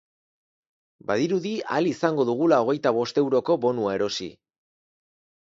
Badirudi 1.11 1.51
ahal 1.65 1.89
izango 1.89 2.25
dugula 2.31 2.59
hogeita 2.65 2.95
bost 3.01 3.21
euroko 3.25 3.59
bonua 3.69 3.93
erosi. 4.01 4.33